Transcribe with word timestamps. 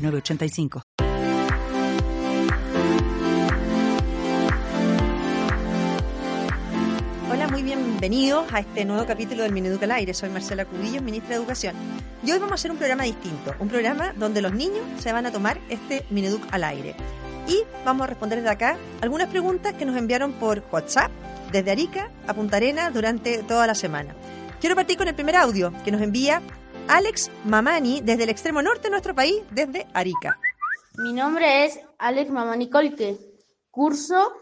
985. 0.00 0.82
Hola, 7.30 7.48
muy 7.48 7.62
bienvenidos 7.62 8.52
a 8.52 8.60
este 8.60 8.84
nuevo 8.84 9.06
capítulo 9.06 9.42
del 9.42 9.52
Mineduc 9.52 9.82
al 9.82 9.92
Aire. 9.92 10.14
Soy 10.14 10.30
Marcela 10.30 10.64
Cubillos, 10.64 11.02
ministra 11.02 11.30
de 11.30 11.36
Educación. 11.36 11.74
Y 12.24 12.32
hoy 12.32 12.38
vamos 12.38 12.52
a 12.52 12.54
hacer 12.56 12.70
un 12.70 12.76
programa 12.76 13.04
distinto, 13.04 13.54
un 13.58 13.68
programa 13.68 14.12
donde 14.16 14.42
los 14.42 14.52
niños 14.52 14.82
se 14.98 15.12
van 15.12 15.26
a 15.26 15.32
tomar 15.32 15.58
este 15.68 16.04
Mineduc 16.10 16.42
al 16.52 16.64
aire. 16.64 16.94
Y 17.46 17.62
vamos 17.84 18.04
a 18.04 18.06
responder 18.08 18.38
desde 18.38 18.50
acá 18.50 18.76
algunas 19.00 19.28
preguntas 19.28 19.74
que 19.74 19.84
nos 19.84 19.96
enviaron 19.96 20.32
por 20.32 20.62
WhatsApp 20.70 21.10
desde 21.52 21.70
Arica 21.70 22.10
a 22.26 22.34
Punta 22.34 22.58
Arena 22.58 22.90
durante 22.90 23.42
toda 23.42 23.66
la 23.66 23.74
semana. 23.74 24.14
Quiero 24.60 24.76
partir 24.76 24.98
con 24.98 25.08
el 25.08 25.14
primer 25.14 25.36
audio 25.36 25.72
que 25.84 25.90
nos 25.90 26.02
envía 26.02 26.42
Alex 26.90 27.30
Mamani 27.44 28.00
desde 28.00 28.24
el 28.24 28.30
extremo 28.30 28.62
norte 28.62 28.88
de 28.88 28.90
nuestro 28.90 29.14
país, 29.14 29.36
desde 29.52 29.86
Arica. 29.94 30.40
Mi 30.98 31.12
nombre 31.12 31.64
es 31.64 31.78
Alex 31.98 32.32
Mamani 32.32 32.68
Colque. 32.68 33.16
Curso 33.70 34.32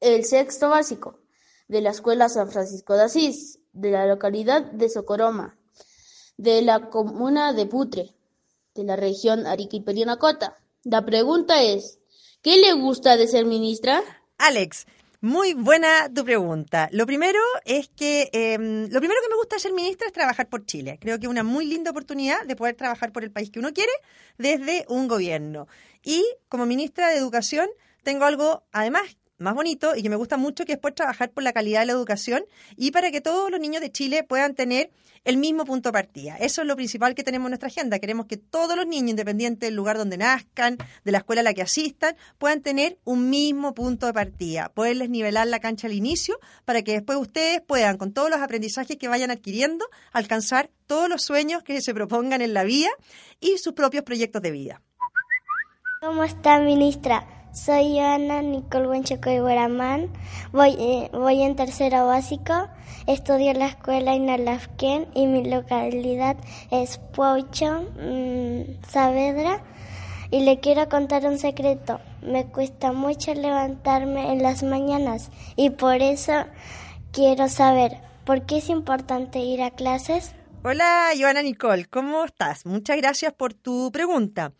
el 0.00 0.24
sexto 0.24 0.68
básico 0.68 1.20
de 1.68 1.80
la 1.80 1.90
Escuela 1.90 2.28
San 2.28 2.50
Francisco 2.50 2.94
de 2.94 3.04
Asís, 3.04 3.60
de 3.72 3.92
la 3.92 4.06
localidad 4.06 4.62
de 4.62 4.88
Socoroma, 4.88 5.56
de 6.36 6.62
la 6.62 6.90
comuna 6.90 7.52
de 7.52 7.66
Putre, 7.66 8.16
de 8.74 8.82
la 8.82 8.96
región 8.96 9.46
Arica 9.46 9.76
y 9.76 9.82
Perianacota. 9.82 10.58
La 10.82 11.04
pregunta 11.04 11.62
es, 11.62 12.00
¿qué 12.42 12.56
le 12.56 12.72
gusta 12.72 13.16
de 13.16 13.28
ser 13.28 13.46
ministra? 13.46 14.02
Alex, 14.38 14.86
muy 15.22 15.54
buena 15.54 16.12
tu 16.12 16.24
pregunta. 16.24 16.88
Lo 16.90 17.06
primero 17.06 17.38
es 17.64 17.88
que 17.88 18.28
em, 18.32 18.90
lo 18.90 18.98
primero 18.98 19.20
que 19.22 19.28
me 19.28 19.36
gusta 19.36 19.56
ser 19.60 19.72
ministra 19.72 20.08
es 20.08 20.12
trabajar 20.12 20.48
por 20.48 20.66
Chile. 20.66 20.98
Creo 21.00 21.18
que 21.20 21.26
es 21.26 21.30
una 21.30 21.44
muy 21.44 21.64
linda 21.64 21.92
oportunidad 21.92 22.44
de 22.44 22.56
poder 22.56 22.74
trabajar 22.74 23.12
por 23.12 23.22
el 23.22 23.30
país 23.30 23.48
que 23.48 23.60
uno 23.60 23.72
quiere 23.72 23.92
desde 24.36 24.84
un 24.88 25.06
gobierno. 25.06 25.68
Y 26.02 26.24
como 26.48 26.66
ministra 26.66 27.08
de 27.08 27.18
Educación 27.18 27.68
tengo 28.02 28.24
algo, 28.24 28.64
además, 28.72 29.16
más 29.38 29.54
bonito 29.54 29.96
y 29.96 30.02
que 30.02 30.08
me 30.08 30.16
gusta 30.16 30.36
mucho, 30.36 30.64
que 30.64 30.72
es 30.74 30.94
trabajar 30.94 31.30
por 31.30 31.42
la 31.42 31.52
calidad 31.52 31.80
de 31.80 31.86
la 31.86 31.92
educación 31.92 32.44
y 32.76 32.90
para 32.90 33.10
que 33.10 33.20
todos 33.20 33.50
los 33.50 33.60
niños 33.60 33.80
de 33.80 33.90
Chile 33.90 34.24
puedan 34.24 34.54
tener 34.54 34.90
el 35.24 35.36
mismo 35.36 35.64
punto 35.64 35.90
de 35.90 35.92
partida. 35.92 36.36
Eso 36.36 36.62
es 36.62 36.68
lo 36.68 36.74
principal 36.74 37.14
que 37.14 37.22
tenemos 37.22 37.46
en 37.46 37.50
nuestra 37.52 37.68
agenda. 37.68 37.98
Queremos 37.98 38.26
que 38.26 38.36
todos 38.36 38.76
los 38.76 38.86
niños, 38.86 39.10
independiente 39.10 39.66
del 39.66 39.76
lugar 39.76 39.96
donde 39.96 40.16
nazcan, 40.16 40.78
de 41.04 41.12
la 41.12 41.18
escuela 41.18 41.40
a 41.40 41.44
la 41.44 41.54
que 41.54 41.62
asistan, 41.62 42.16
puedan 42.38 42.60
tener 42.60 42.98
un 43.04 43.30
mismo 43.30 43.74
punto 43.74 44.06
de 44.06 44.12
partida, 44.12 44.70
poderles 44.74 45.10
nivelar 45.10 45.46
la 45.46 45.60
cancha 45.60 45.86
al 45.86 45.92
inicio 45.92 46.38
para 46.64 46.82
que 46.82 46.92
después 46.92 47.18
ustedes 47.18 47.60
puedan, 47.60 47.98
con 47.98 48.12
todos 48.12 48.30
los 48.30 48.40
aprendizajes 48.40 48.96
que 48.96 49.08
vayan 49.08 49.30
adquiriendo, 49.30 49.86
alcanzar 50.12 50.70
todos 50.86 51.08
los 51.08 51.22
sueños 51.22 51.62
que 51.62 51.80
se 51.80 51.94
propongan 51.94 52.42
en 52.42 52.54
la 52.54 52.64
vida 52.64 52.90
y 53.40 53.58
sus 53.58 53.74
propios 53.74 54.04
proyectos 54.04 54.42
de 54.42 54.50
vida. 54.50 54.82
¿Cómo 56.00 56.24
está, 56.24 56.58
ministra? 56.58 57.31
Soy 57.52 57.98
Ana 57.98 58.40
Nicole 58.40 58.86
Buencheco 58.86 59.30
y 59.30 59.38
Guaramán. 59.38 60.10
Voy, 60.52 60.74
eh, 60.78 61.10
voy 61.12 61.42
en 61.42 61.54
tercero 61.54 62.06
básico. 62.06 62.68
Estudio 63.06 63.50
en 63.50 63.58
la 63.58 63.66
escuela 63.66 64.14
Inalafquén 64.14 65.06
y 65.14 65.26
mi 65.26 65.44
localidad 65.44 66.38
es 66.70 66.96
Puaucho, 67.14 67.82
mm, 68.00 68.82
Saavedra. 68.88 69.62
Y 70.30 70.44
le 70.44 70.60
quiero 70.60 70.88
contar 70.88 71.26
un 71.26 71.38
secreto. 71.38 72.00
Me 72.22 72.46
cuesta 72.46 72.92
mucho 72.92 73.34
levantarme 73.34 74.32
en 74.32 74.42
las 74.42 74.62
mañanas 74.62 75.30
y 75.54 75.68
por 75.68 75.96
eso 75.96 76.32
quiero 77.12 77.50
saber 77.50 77.98
por 78.24 78.46
qué 78.46 78.58
es 78.58 78.70
importante 78.70 79.40
ir 79.40 79.60
a 79.60 79.72
clases. 79.72 80.34
Hola, 80.64 81.10
Joana 81.18 81.42
Nicole, 81.42 81.84
¿cómo 81.84 82.24
estás? 82.24 82.64
Muchas 82.64 82.96
gracias 82.96 83.34
por 83.34 83.52
tu 83.52 83.92
pregunta. 83.92 84.54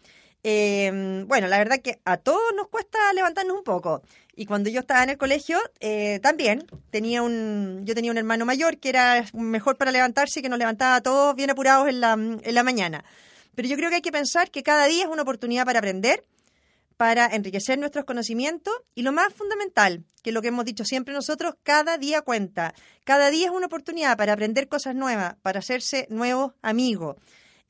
Eh, 0.45 1.25
bueno, 1.27 1.47
la 1.47 1.59
verdad 1.59 1.81
que 1.81 2.01
a 2.05 2.17
todos 2.17 2.43
nos 2.57 2.69
cuesta 2.69 2.99
levantarnos 3.13 3.57
un 3.57 3.65
poco. 3.65 4.03
Y 4.35 4.47
cuando 4.47 4.71
yo 4.71 4.81
estaba 4.81 5.03
en 5.03 5.11
el 5.11 5.19
colegio, 5.19 5.59
eh, 5.81 6.19
también 6.21 6.67
tenía 6.91 7.23
un, 7.23 7.83
yo 7.85 7.95
tenía 7.95 8.11
un 8.11 8.19
hermano 8.19 8.47
mayor 8.47 8.79
que 8.79 8.89
era 8.89 9.25
mejor 9.35 9.77
para 9.77 9.93
levantarse 9.93 10.41
y 10.41 10.43
que 10.43 10.49
nos 10.49 10.59
levantaba 10.59 10.97
a 10.97 11.03
todos 11.03 11.37
bien 11.37 11.51
apurados 11.51 11.89
en 11.89 12.01
la, 12.01 12.13
en 12.15 12.55
la 12.55 12.63
mañana. 12.63 13.05
Pero 13.55 13.69
yo 13.69 13.77
creo 13.77 13.91
que 13.91 13.97
hay 13.97 14.03
que 14.03 14.13
pensar 14.13 14.51
que 14.51 14.63
cada 14.63 14.87
día 14.87 15.05
es 15.05 15.11
una 15.11 15.23
oportunidad 15.23 15.67
para 15.67 15.81
aprender, 15.81 16.25
para 16.97 17.27
enriquecer 17.27 17.79
nuestros 17.79 18.07
conocimientos 18.07 18.73
y 18.95 19.03
lo 19.03 19.13
más 19.13 19.35
fundamental, 19.35 20.05
que 20.23 20.33
lo 20.33 20.41
que 20.41 20.49
hemos 20.49 20.65
dicho 20.65 20.85
siempre 20.85 21.13
nosotros, 21.13 21.57
cada 21.63 21.99
día 21.99 22.23
cuenta. 22.23 22.75
Cada 23.05 23.29
día 23.29 23.47
es 23.47 23.53
una 23.53 23.67
oportunidad 23.67 24.17
para 24.17 24.33
aprender 24.33 24.69
cosas 24.69 24.95
nuevas, 24.95 25.35
para 25.43 25.59
hacerse 25.59 26.07
nuevos 26.09 26.53
amigos. 26.63 27.17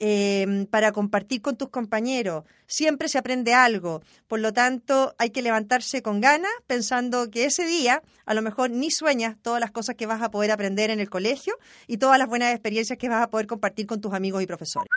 Em, 0.04 0.66
para 0.66 0.90
compartir 0.90 1.42
con 1.42 1.56
tus 1.56 1.68
compañeros. 1.68 2.42
Siempre 2.66 3.06
se 3.06 3.18
aprende 3.18 3.54
algo. 3.54 4.02
Por 4.26 4.40
lo 4.40 4.52
tanto, 4.52 5.14
hay 5.16 5.30
que 5.30 5.42
levantarse 5.42 6.02
con 6.02 6.20
ganas 6.20 6.50
pensando 6.66 7.30
que 7.30 7.44
ese 7.44 7.64
día 7.66 8.02
a 8.26 8.34
lo 8.34 8.42
mejor 8.42 8.70
ni 8.70 8.90
sueñas 8.90 9.36
todas 9.42 9.60
las 9.60 9.70
cosas 9.70 9.94
que 9.94 10.06
vas 10.06 10.20
a 10.20 10.32
poder 10.32 10.50
aprender 10.50 10.90
en 10.90 10.98
el 10.98 11.08
colegio 11.08 11.54
y 11.86 11.98
todas 11.98 12.18
las 12.18 12.26
buenas 12.26 12.52
experiencias 12.52 12.98
que 12.98 13.08
vas 13.08 13.22
a 13.22 13.30
poder 13.30 13.46
compartir 13.46 13.86
con 13.86 14.00
tus 14.00 14.12
amigos 14.12 14.42
y 14.42 14.46
profesores. 14.48 14.90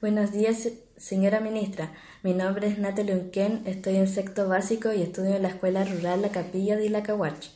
Buenos 0.00 0.30
días, 0.30 0.68
señora 0.96 1.40
ministra. 1.40 1.92
Mi 2.22 2.32
nombre 2.32 2.68
es 2.68 2.78
Natalie 2.78 3.12
Unquén, 3.12 3.62
estoy 3.66 3.96
en 3.96 4.06
sexto 4.06 4.46
básico 4.46 4.92
y 4.92 5.02
estudio 5.02 5.34
en 5.34 5.42
la 5.42 5.48
Escuela 5.48 5.84
Rural 5.84 6.22
La 6.22 6.30
Capilla 6.30 6.76
de 6.76 6.86
Ilacahuach. 6.86 7.48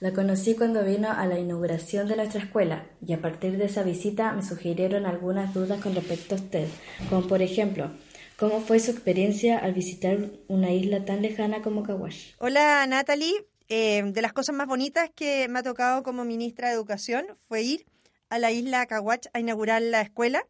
La 0.00 0.12
conocí 0.12 0.54
cuando 0.54 0.84
vino 0.84 1.10
a 1.10 1.26
la 1.26 1.40
inauguración 1.40 2.06
de 2.06 2.14
nuestra 2.14 2.40
escuela 2.40 2.86
y 3.04 3.14
a 3.14 3.20
partir 3.20 3.56
de 3.58 3.64
esa 3.64 3.82
visita 3.82 4.32
me 4.32 4.44
sugirieron 4.44 5.06
algunas 5.06 5.52
dudas 5.52 5.80
con 5.82 5.92
respecto 5.92 6.36
a 6.36 6.38
usted, 6.38 6.68
como 7.10 7.26
por 7.26 7.42
ejemplo, 7.42 7.90
¿cómo 8.36 8.60
fue 8.60 8.78
su 8.78 8.92
experiencia 8.92 9.58
al 9.58 9.74
visitar 9.74 10.30
una 10.46 10.70
isla 10.70 11.04
tan 11.04 11.20
lejana 11.20 11.62
como 11.62 11.82
Caguash? 11.82 12.34
Hola 12.38 12.86
Natalie, 12.86 13.44
eh, 13.68 14.04
de 14.04 14.22
las 14.22 14.32
cosas 14.32 14.54
más 14.54 14.68
bonitas 14.68 15.10
que 15.12 15.48
me 15.48 15.58
ha 15.58 15.62
tocado 15.64 16.04
como 16.04 16.24
ministra 16.24 16.68
de 16.68 16.74
Educación 16.74 17.26
fue 17.48 17.62
ir 17.62 17.86
a 18.30 18.38
la 18.38 18.52
isla 18.52 18.86
Caguach 18.86 19.26
a 19.32 19.40
inaugurar 19.40 19.82
la 19.82 20.02
escuela. 20.02 20.44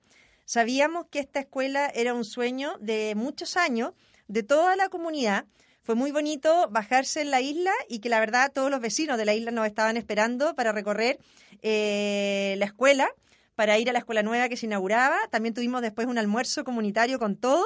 Sabíamos 0.44 1.06
que 1.10 1.20
esta 1.20 1.41
escuela 1.41 1.87
era 1.94 2.12
un 2.12 2.26
sueño 2.26 2.75
de 2.81 3.14
muchos 3.16 3.56
años 3.56 3.92
de 4.26 4.42
toda 4.42 4.76
la 4.76 4.91
comunidad 4.91 5.47
fue 5.88 5.94
muy 5.94 6.12
bonito 6.12 6.69
bajarse 6.69 7.22
en 7.22 7.31
la 7.31 7.41
isla 7.41 7.72
y 7.88 8.00
que 8.00 8.10
la 8.10 8.21
verdad 8.21 8.53
todos 8.53 8.71
los 8.71 8.78
vecinos 8.78 9.16
de 9.16 9.25
la 9.25 9.32
isla 9.32 9.53
nos 9.53 9.66
estaban 9.66 9.97
esperando 9.97 10.54
para 10.54 10.71
recorrer 10.71 11.19
eh, 11.62 12.56
la 12.59 12.66
escuela, 12.66 13.09
para 13.54 13.78
ir 13.78 13.88
a 13.88 13.94
la 13.94 14.00
escuela 14.00 14.22
nueva 14.22 14.50
que 14.50 14.59
se 14.59 14.66
inauguraba. 14.66 15.16
También 15.31 15.54
tuvimos 15.54 15.81
después 15.81 16.06
un 16.06 16.19
almuerzo 16.19 16.62
comunitario 16.62 17.19
con 17.19 17.37
todo. 17.37 17.65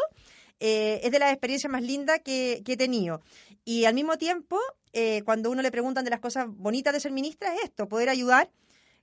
Eh, 0.60 1.00
es 1.02 1.10
de 1.10 1.18
las 1.18 1.32
experiencias 1.32 1.68
más 1.68 1.82
lindas 1.82 2.20
que, 2.24 2.62
he 2.64 2.76
tenido. 2.76 3.22
Y 3.64 3.86
al 3.86 3.94
mismo 3.94 4.16
tiempo, 4.18 4.56
eh, 4.92 5.22
cuando 5.24 5.50
uno 5.50 5.60
le 5.60 5.72
preguntan 5.72 6.04
de 6.04 6.10
las 6.10 6.20
cosas 6.20 6.46
bonitas 6.48 6.92
de 6.92 7.00
ser 7.00 7.10
ministra, 7.10 7.52
es 7.56 7.64
esto, 7.64 7.88
poder 7.88 8.08
ayudar 8.08 8.52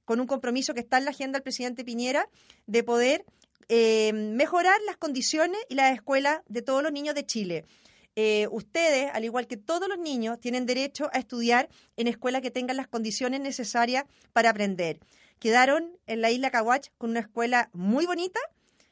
con 0.06 0.22
un 0.22 0.28
compromiso 0.28 0.74
que 0.74 0.80
está 0.80 0.97
en 0.97 1.03
la 1.03 1.12
agenda 1.12 1.40
del 1.40 1.44
presidente 1.44 1.84
Piñera 1.84 2.30
de 2.68 2.86
poder 2.86 3.25
mejorar 3.68 4.80
las 4.88 4.96
condiciones 4.96 5.59
y 5.68 5.75
las 5.75 5.94
escuelas 5.94 6.40
de 6.47 6.62
todos 6.62 6.81
los 6.81 6.94
niños 6.94 7.16
de 7.16 7.25
Chile. 7.25 7.66
Eh, 8.15 8.47
ustedes, 8.51 9.09
al 9.13 9.23
igual 9.23 9.47
que 9.47 9.57
todos 9.57 9.88
los 9.88 9.97
niños, 9.97 10.39
tienen 10.39 10.65
derecho 10.65 11.09
a 11.13 11.19
estudiar 11.19 11.69
en 11.95 12.07
escuelas 12.07 12.41
que 12.41 12.51
tengan 12.51 12.77
las 12.77 12.88
condiciones 12.88 13.39
necesarias 13.39 14.06
para 14.33 14.50
aprender. 14.50 15.00
Quedaron 15.39 15.97
en 16.06 16.21
la 16.21 16.31
isla 16.31 16.51
Caguach 16.51 16.89
con 16.97 17.11
una 17.11 17.21
escuela 17.21 17.69
muy 17.73 18.06
bonita, 18.06 18.39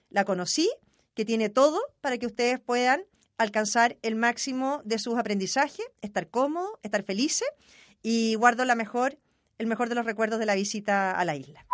la 0.09 0.23
conocí, 0.23 0.69
que 1.13 1.25
tiene 1.25 1.49
todo 1.49 1.81
para 1.99 2.17
que 2.17 2.25
ustedes 2.25 2.59
puedan 2.59 3.01
alcanzar 3.37 3.97
el 4.01 4.15
máximo 4.15 4.81
de 4.85 4.99
sus 4.99 5.17
aprendizajes, 5.17 5.85
estar 6.01 6.29
cómodos, 6.29 6.71
estar 6.83 7.03
felices 7.03 7.47
y 8.01 8.35
guardo 8.35 8.65
la 8.65 8.75
mejor, 8.75 9.17
el 9.57 9.67
mejor 9.67 9.89
de 9.89 9.95
los 9.95 10.05
recuerdos 10.05 10.39
de 10.39 10.45
la 10.45 10.55
visita 10.55 11.11
a 11.11 11.25
la 11.25 11.35
isla. 11.35 11.65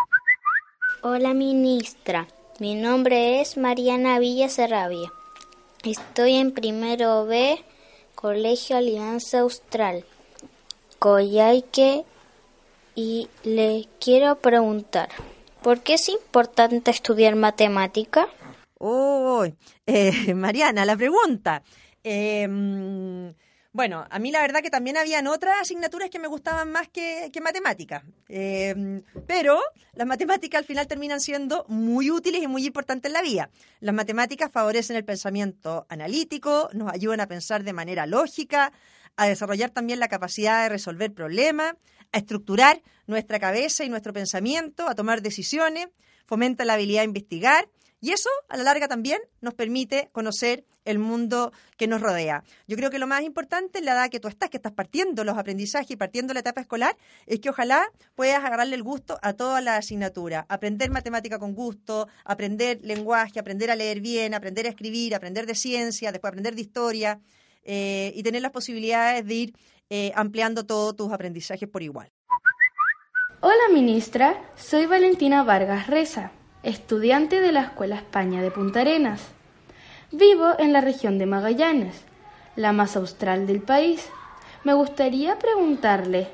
Hola 1.01 1.33
ministra, 1.33 2.27
mi 2.59 2.75
nombre 2.75 3.41
es 3.41 3.57
Mariana 3.57 4.19
Villa 4.19 4.47
Serrabia. 4.49 5.11
Estoy 5.83 6.35
en 6.35 6.53
primero 6.53 7.25
B, 7.25 7.59
Colegio 8.15 8.77
Alianza 8.77 9.39
Austral, 9.39 10.06
Coyhaique, 10.97 12.06
y 12.95 13.27
le 13.44 13.89
quiero 14.00 14.38
preguntar, 14.38 15.09
¿por 15.62 15.81
qué 15.81 15.95
es 15.95 16.07
importante 16.07 16.89
estudiar 16.89 17.35
matemática? 17.35 18.30
Oh, 18.80 19.45
eh, 19.85 20.33
Mariana, 20.35 20.85
la 20.85 20.95
pregunta. 20.95 21.63
Em, 22.01 23.33
bueno, 23.73 24.05
a 24.07 24.19
mí 24.19 24.31
la 24.31 24.39
verdad 24.41 24.61
que 24.61 24.69
también 24.69 24.97
habían 24.97 25.25
otras 25.25 25.59
asignaturas 25.59 26.11
que 26.11 26.19
me 26.19 26.27
gustaban 26.27 26.71
más 26.71 26.89
que, 26.89 27.31
matemáticas, 27.41 28.03
em, 28.29 29.01
pero 29.25 29.59
las 29.93 30.05
matemáticas 30.05 30.59
al 30.59 30.65
final 30.65 30.87
terminan 30.87 31.19
siendo 31.19 31.65
muy 31.67 32.11
útiles 32.11 32.43
y 32.43 32.47
muy 32.47 32.67
importantes 32.67 33.09
en 33.09 33.13
la 33.13 33.23
vida. 33.23 33.49
Las 33.79 33.95
matemáticas 33.95 34.51
favorecen 34.51 34.95
el 34.95 35.03
pensamiento 35.03 35.87
analítico, 35.89 36.69
nos 36.73 36.93
ayudan 36.93 37.19
a 37.21 37.27
pensar 37.27 37.63
de 37.63 37.73
manera 37.73 38.05
lógica, 38.05 38.71
a 39.15 39.27
desarrollar 39.27 39.71
también 39.71 39.99
la 39.99 40.07
capacidad 40.07 40.61
de 40.63 40.69
resolver 40.69 41.11
problemas, 41.11 41.73
a 42.11 42.19
estructurar 42.19 42.83
nuestra 43.07 43.39
cabeza 43.39 43.83
y 43.83 43.89
nuestro 43.89 44.13
pensamiento, 44.13 44.87
a 44.87 44.93
tomar 44.93 45.23
decisiones, 45.23 45.87
fomenta 46.27 46.63
la 46.63 46.75
habilidad 46.75 47.01
de 47.01 47.05
investigar 47.05 47.67
y 48.03 48.11
eso, 48.11 48.29
a 48.50 48.57
la 48.57 48.63
larga, 48.63 48.89
también 48.89 49.21
nos 49.39 49.53
permite 49.53 50.09
conocer 50.11 50.65
el 50.83 51.00
mundo 51.00 51.53
que 51.77 51.88
nos 51.88 52.01
rodea. 52.01 52.44
Yo 52.67 52.75
creo 52.75 52.89
que 52.89 53.00
lo 53.00 53.07
más 53.07 53.21
importante 53.21 53.79
en 53.79 53.85
la 53.85 53.94
edad 53.94 54.09
que 54.09 54.19
tú 54.19 54.27
estás, 54.27 54.50
que 54.50 54.57
estás 54.57 54.73
partiendo 54.73 55.23
los 55.23 55.38
aprendizajes 55.38 55.91
y 55.91 55.95
partiendo 55.95 56.33
la 56.33 56.41
etapa 56.41 56.59
escolar, 56.59 56.97
es 57.27 57.39
que 57.39 57.50
ojalá 57.50 57.89
puedas 58.13 58.44
agarrarle 58.44 58.75
el 58.75 58.83
gusto 58.83 59.17
a 59.21 59.31
toda 59.31 59.61
la 59.61 59.77
asignatura. 59.77 60.45
Aprender 60.50 60.91
matemática 60.91 61.39
con 61.39 61.55
gusto, 61.55 62.09
aprender 62.25 62.81
lenguaje, 62.83 63.39
aprender 63.39 63.71
a 63.71 63.77
leer 63.77 64.01
bien, 64.01 64.33
aprender 64.33 64.65
a 64.65 64.69
escribir, 64.69 65.15
aprender 65.15 65.45
de 65.45 65.55
ciencia, 65.55 66.11
después 66.11 66.31
aprender 66.31 66.55
de 66.55 66.61
historia 66.61 67.21
eh, 67.63 68.11
y 68.15 68.21
tener 68.21 68.41
las 68.41 68.51
posibilidades 68.51 69.25
de 69.25 69.33
ir 69.33 69.53
eh, 69.89 70.11
ampliando 70.13 70.65
todos 70.65 70.94
tus 70.97 71.13
aprendizajes 71.13 71.69
por 71.69 71.81
igual. 71.81 72.11
Hola 73.39 73.69
ministra, 73.73 74.41
soy 74.57 74.88
Valentina 74.88 75.44
Vargas 75.44 75.88
Reza, 75.88 76.31
estudiante 76.63 77.42
de 77.42 77.51
la 77.51 77.62
Escuela 77.62 77.95
España 77.95 78.42
de 78.42 78.51
Punta 78.51 78.81
Arenas. 78.81 79.21
Vivo 80.12 80.54
en 80.57 80.74
la 80.74 80.81
región 80.81 81.18
de 81.18 81.25
Magallanes, 81.25 82.01
la 82.56 82.71
más 82.71 82.95
austral 82.95 83.45
del 83.48 83.62
país. 83.62 84.10
Me 84.63 84.74
gustaría 84.74 85.38
preguntarle, 85.38 86.30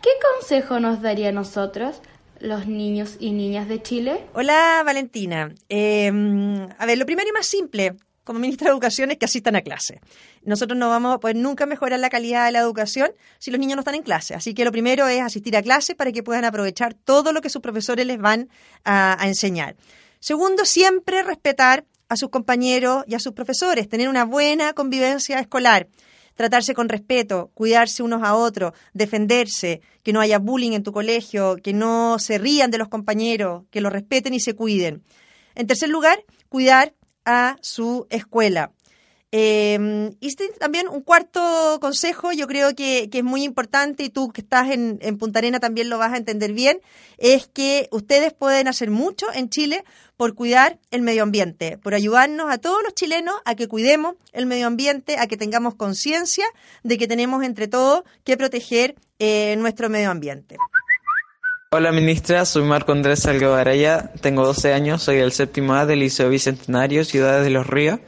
¿qué 0.00 0.10
consejo 0.38 0.80
nos 0.80 1.02
daría 1.02 1.30
a 1.30 1.32
nosotros, 1.32 2.00
los 2.38 2.66
niños 2.66 3.16
y 3.18 3.32
niñas 3.32 3.68
de 3.68 3.82
Chile? 3.82 4.24
Hola 4.34 4.82
Valentina. 4.84 5.52
Em, 5.68 6.68
a 6.78 6.86
ver, 6.86 6.98
lo 6.98 7.06
primero 7.06 7.28
y 7.28 7.32
más 7.32 7.46
simple, 7.46 7.96
como 8.24 8.38
ministra 8.38 8.66
de 8.66 8.72
Educación 8.72 9.10
es 9.10 9.18
que 9.18 9.24
asistan 9.24 9.56
a 9.56 9.62
clase. 9.62 10.00
Nosotros 10.44 10.78
no 10.78 10.88
vamos 10.88 11.14
a 11.14 11.20
poder 11.20 11.36
nunca 11.36 11.66
mejorar 11.66 11.98
la 12.00 12.10
calidad 12.10 12.46
de 12.46 12.52
la 12.52 12.60
educación 12.60 13.10
si 13.38 13.50
los 13.50 13.58
niños 13.58 13.76
no 13.76 13.80
están 13.80 13.94
en 13.94 14.02
clase. 14.02 14.34
Así 14.34 14.54
que 14.54 14.64
lo 14.64 14.72
primero 14.72 15.08
es 15.08 15.20
asistir 15.20 15.56
a 15.56 15.62
clase 15.62 15.94
para 15.94 16.12
que 16.12 16.22
puedan 16.22 16.44
aprovechar 16.44 16.94
todo 16.94 17.32
lo 17.32 17.40
que 17.40 17.50
sus 17.50 17.62
profesores 17.62 18.06
les 18.06 18.18
van 18.18 18.48
a, 18.84 19.22
a 19.22 19.28
enseñar. 19.28 19.76
Segundo, 20.20 20.64
siempre 20.64 21.22
respetar 21.22 21.84
a 22.08 22.16
sus 22.16 22.30
compañeros 22.30 23.04
y 23.06 23.14
a 23.14 23.18
sus 23.18 23.32
profesores, 23.32 23.88
tener 23.88 24.08
una 24.08 24.24
buena 24.24 24.72
convivencia 24.72 25.38
escolar 25.38 25.88
tratarse 26.34 26.74
con 26.74 26.88
respeto, 26.88 27.50
cuidarse 27.54 28.02
unos 28.02 28.22
a 28.22 28.34
otros, 28.34 28.72
defenderse, 28.94 29.80
que 30.02 30.12
no 30.12 30.20
haya 30.20 30.38
bullying 30.38 30.72
en 30.72 30.82
tu 30.82 30.92
colegio, 30.92 31.56
que 31.62 31.72
no 31.72 32.18
se 32.18 32.38
rían 32.38 32.70
de 32.70 32.78
los 32.78 32.88
compañeros, 32.88 33.64
que 33.70 33.80
los 33.80 33.92
respeten 33.92 34.34
y 34.34 34.40
se 34.40 34.54
cuiden. 34.54 35.02
En 35.54 35.66
tercer 35.66 35.88
lugar, 35.88 36.24
cuidar 36.48 36.94
a 37.24 37.56
su 37.60 38.06
escuela. 38.10 38.72
Eh, 39.34 40.10
y 40.20 40.26
este 40.26 40.46
también 40.60 40.88
un 40.88 41.00
cuarto 41.00 41.78
consejo, 41.80 42.32
yo 42.32 42.46
creo 42.46 42.74
que, 42.74 43.08
que, 43.10 43.18
es 43.18 43.24
muy 43.24 43.44
importante 43.44 44.04
y 44.04 44.10
tú 44.10 44.28
que 44.28 44.42
estás 44.42 44.70
en, 44.70 44.98
en, 45.00 45.16
Punta 45.16 45.38
Arena 45.38 45.58
también 45.58 45.88
lo 45.88 45.96
vas 45.96 46.12
a 46.12 46.18
entender 46.18 46.52
bien, 46.52 46.82
es 47.16 47.46
que 47.46 47.88
ustedes 47.92 48.34
pueden 48.34 48.68
hacer 48.68 48.90
mucho 48.90 49.26
en 49.32 49.48
Chile 49.48 49.84
por 50.18 50.34
cuidar 50.34 50.78
el 50.90 51.00
medio 51.00 51.22
ambiente, 51.22 51.78
por 51.78 51.94
ayudarnos 51.94 52.52
a 52.52 52.58
todos 52.58 52.82
los 52.82 52.94
chilenos 52.94 53.34
a 53.46 53.54
que 53.54 53.68
cuidemos 53.68 54.16
el 54.34 54.44
medio 54.44 54.66
ambiente, 54.66 55.16
a 55.18 55.26
que 55.26 55.38
tengamos 55.38 55.76
conciencia 55.76 56.44
de 56.82 56.98
que 56.98 57.08
tenemos 57.08 57.42
entre 57.42 57.68
todos 57.68 58.02
que 58.24 58.36
proteger 58.36 58.96
eh, 59.18 59.56
nuestro 59.56 59.88
medio 59.88 60.10
ambiente. 60.10 60.58
Hola 61.74 61.90
ministra, 61.90 62.44
soy 62.44 62.64
Marco 62.64 62.92
Andrés 62.92 63.20
Salgado 63.20 63.54
Araya, 63.54 64.12
tengo 64.20 64.44
12 64.44 64.74
años, 64.74 65.02
soy 65.02 65.16
del 65.16 65.32
séptimo 65.32 65.72
A 65.72 65.86
del 65.86 66.00
Liceo 66.00 66.28
Bicentenario, 66.28 67.02
Ciudades 67.02 67.44
de 67.44 67.48
los 67.50 67.66
Ríos, 67.66 67.98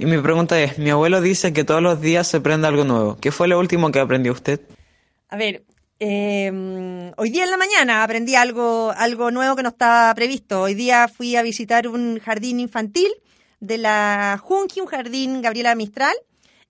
y 0.00 0.06
mi 0.06 0.20
pregunta 0.20 0.60
es, 0.60 0.76
mi 0.80 0.90
abuelo 0.90 1.20
dice 1.20 1.52
que 1.52 1.62
todos 1.62 1.80
los 1.80 2.00
días 2.00 2.26
se 2.26 2.38
aprende 2.38 2.66
algo 2.66 2.82
nuevo. 2.82 3.18
¿Qué 3.20 3.30
fue 3.30 3.46
lo 3.46 3.60
último 3.60 3.92
que 3.92 4.00
aprendió 4.00 4.32
usted? 4.32 4.60
A 5.28 5.36
ver, 5.36 5.62
eh, 6.00 7.12
hoy 7.16 7.30
día 7.30 7.44
en 7.44 7.50
la 7.52 7.56
mañana 7.56 8.02
aprendí 8.02 8.34
algo, 8.34 8.90
algo 8.90 9.30
nuevo 9.30 9.54
que 9.54 9.62
no 9.62 9.68
estaba 9.68 10.12
previsto. 10.16 10.62
Hoy 10.62 10.74
día 10.74 11.06
fui 11.06 11.36
a 11.36 11.42
visitar 11.42 11.86
un 11.86 12.18
jardín 12.18 12.58
infantil 12.58 13.12
de 13.60 13.78
la 13.78 14.36
Junji, 14.42 14.80
un 14.80 14.88
jardín 14.88 15.42
Gabriela 15.42 15.76
Mistral, 15.76 16.16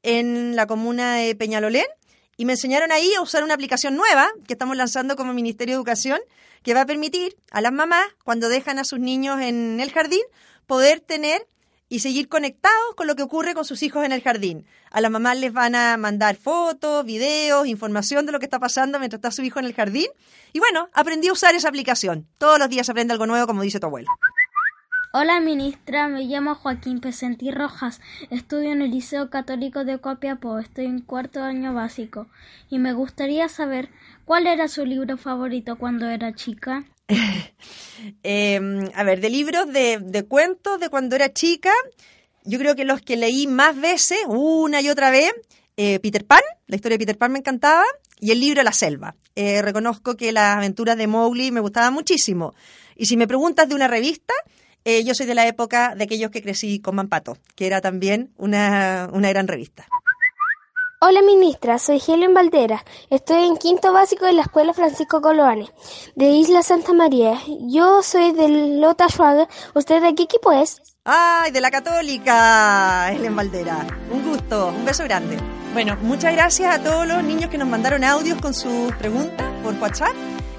en 0.03 0.55
la 0.55 0.67
comuna 0.67 1.15
de 1.15 1.35
Peñalolén, 1.35 1.87
y 2.37 2.45
me 2.45 2.53
enseñaron 2.53 2.93
ahí 2.93 3.13
a 3.15 3.21
usar 3.21 3.45
una 3.45 3.55
aplicación 3.55 3.97
nueva 3.97 4.29
que 4.47 4.55
estamos 4.55 4.77
lanzando 4.77 5.17
como 5.17 5.33
Ministerio 5.33 5.75
de 5.75 5.77
Educación 5.77 6.21
que 6.63 6.75
va 6.75 6.83
a 6.83 6.87
permitir 6.87 7.37
a 7.51 7.61
las 7.61 7.73
mamás, 7.73 8.07
cuando 8.25 8.49
dejan 8.49 8.79
a 8.79 8.85
sus 8.85 8.99
niños 8.99 9.41
en 9.41 9.81
el 9.81 9.91
jardín, 9.93 10.23
poder 10.67 11.01
tener 11.01 11.47
y 11.89 11.99
seguir 11.99 12.29
conectados 12.29 12.95
con 12.97 13.07
lo 13.07 13.17
que 13.17 13.23
ocurre 13.23 13.53
con 13.53 13.67
sus 13.67 13.83
hijos 13.83 14.05
en 14.07 14.13
el 14.13 14.23
jardín. 14.23 14.65
A 14.91 15.03
las 15.03 15.11
mamás 15.11 15.37
les 15.37 15.53
van 15.53 15.75
a 15.75 15.99
mandar 15.99 16.37
fotos, 16.37 17.05
videos, 17.05 17.67
información 17.67 18.25
de 18.25 18.33
lo 18.33 18.39
que 18.39 18.47
está 18.47 18.59
pasando 18.59 18.99
mientras 18.99 19.19
está 19.19 19.31
su 19.31 19.43
hijo 19.43 19.59
en 19.59 19.67
el 19.67 19.75
jardín. 19.75 20.07
Y 20.55 20.59
bueno, 20.59 20.89
aprendí 20.95 21.29
a 21.29 21.33
usar 21.33 21.55
esa 21.55 21.69
aplicación. 21.69 22.27
Todos 22.39 22.59
los 22.59 22.71
días 22.71 22.89
aprende 22.89 23.13
algo 23.13 23.27
nuevo, 23.27 23.47
como 23.47 23.61
dice 23.61 23.79
tu 23.79 23.89
abuelo. 23.89 24.09
Hola 25.15 25.41
ministra, 25.41 26.09
me 26.09 26.23
llamo 26.25 26.55
Joaquín 26.55 26.99
Pesentí 26.99 27.51
Rojas, 27.51 28.01
estudio 28.31 28.73
en 28.73 28.81
el 28.81 28.93
Liceo 28.93 29.29
Católico 29.29 29.85
de 29.85 29.99
Copiapó, 29.99 30.59
estoy 30.59 30.87
en 30.87 31.03
cuarto 31.03 31.43
año 31.43 31.75
básico 31.75 32.29
y 32.71 32.79
me 32.79 32.95
gustaría 32.95 33.51
saber 33.51 33.91
cuál 34.25 34.47
era 34.47 34.69
su 34.69 34.87
libro 34.87 35.19
favorito 35.19 35.77
cuando 35.77 36.09
era 36.09 36.35
chica. 36.35 36.85
eh, 38.23 38.91
a 38.95 39.05
ver, 39.05 39.21
de 39.21 39.29
libros 39.29 39.71
de, 39.71 39.99
de 39.99 40.25
cuentos 40.25 40.81
de 40.81 40.89
cuando 40.89 41.15
era 41.15 41.31
chica, 41.31 41.73
yo 42.45 42.59
creo 42.59 42.75
que 42.75 42.87
los 42.87 43.03
que 43.03 43.19
leí 43.19 43.47
más 43.47 43.79
veces, 43.79 44.19
una 44.29 44.81
y 44.81 44.89
otra 44.89 45.11
vez, 45.11 45.31
eh, 45.77 46.01
Peter 46.01 46.25
Pan, 46.25 46.41
la 46.67 46.77
historia 46.77 46.97
de 46.97 47.05
Peter 47.05 47.19
Pan 47.19 47.33
me 47.33 47.41
encantaba, 47.41 47.85
y 48.19 48.31
el 48.31 48.41
libro 48.41 48.63
La 48.63 48.73
Selva. 48.73 49.15
Eh, 49.37 49.61
reconozco 49.61 50.17
que 50.17 50.33
las 50.33 50.57
aventuras 50.57 50.97
de 50.97 51.07
Mowgli 51.07 51.51
me 51.51 51.61
gustaban 51.61 51.93
muchísimo. 51.93 52.55
Y 52.97 53.07
si 53.07 53.19
me 53.19 53.27
preguntas 53.27 53.69
de 53.69 53.75
una 53.75 53.89
revista, 53.89 54.33
eh, 54.85 55.05
yo 55.05 55.15
soy 55.15 55.27
de 55.27 55.35
la 55.35 55.47
época 55.47 55.95
de 55.95 56.05
aquellos 56.05 56.31
que 56.31 56.43
crecí 56.43 56.81
con 56.81 56.97
Mampato, 56.97 57.37
que 57.55 57.67
era 57.67 57.81
también 57.81 58.33
una, 58.37 59.09
una 59.13 59.29
gran 59.29 59.49
revista. 59.49 59.87
Hola 61.05 61.21
ministra, 61.21 61.81
soy 61.81 62.01
Helen 62.07 62.33
Valdera. 62.33 62.85
Estoy 63.11 63.45
en 63.47 63.57
quinto 63.57 63.93
básico 63.93 64.25
de 64.25 64.35
la 64.35 64.43
Escuela 64.43 64.73
Francisco 64.73 65.21
Coloane, 65.21 65.69
de 66.15 66.27
Isla 66.27 66.63
Santa 66.63 66.93
María. 66.93 67.41
Yo 67.63 68.05
soy 68.05 68.31
de 68.31 68.79
Lota 68.79 69.09
Schwager. 69.09 69.49
¿Usted 69.75 70.01
de 70.01 70.15
qué 70.15 70.23
equipo 70.23 70.53
es? 70.53 70.81
¡Ay, 71.05 71.51
de 71.51 71.61
la 71.61 71.73
Católica! 71.73 73.11
Helen 73.11 73.35
Valdera. 73.35 73.85
Un 74.13 74.31
gusto, 74.31 74.69
un 74.69 74.85
beso 74.85 75.03
grande. 75.03 75.39
Bueno, 75.73 75.97
muchas 76.03 76.35
gracias 76.35 76.73
a 76.73 76.81
todos 76.81 77.05
los 77.05 77.25
niños 77.25 77.51
que 77.51 77.59
nos 77.59 77.67
mandaron 77.67 78.05
audios 78.05 78.41
con 78.41 78.55
sus 78.55 78.95
preguntas 78.95 79.51
por 79.65 79.75
WhatsApp. 79.81 80.15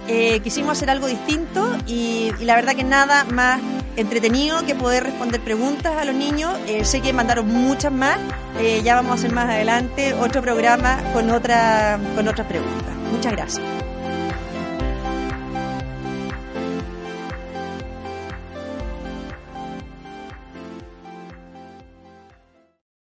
Eh, 0.07 0.41
quisimos 0.41 0.73
hacer 0.73 0.89
algo 0.89 1.07
distinto 1.07 1.65
y, 1.87 2.31
y, 2.39 2.45
la 2.45 2.55
verdad 2.55 2.75
que 2.75 2.83
nada 2.83 3.23
más 3.25 3.61
entretenido 3.95 4.65
que 4.65 4.75
poder 4.75 5.03
responder 5.03 5.41
preguntas 5.41 5.95
a 5.97 6.05
los 6.05 6.15
niños. 6.15 6.57
Eh, 6.67 6.85
sé 6.85 7.01
que 7.01 7.13
mandaron 7.13 7.47
muchas 7.47 7.91
más. 7.91 8.17
Eh, 8.59 8.81
ya 8.83 8.95
vamos 8.95 9.11
a 9.11 9.15
hacer 9.15 9.31
más 9.31 9.49
adelante 9.49 10.13
otro 10.13 10.41
programa 10.41 11.01
con, 11.13 11.29
otra, 11.29 11.99
con 12.15 12.27
otras 12.27 12.47
preguntas. 12.47 12.95
Muchas 13.11 13.31
gracias. 13.31 13.82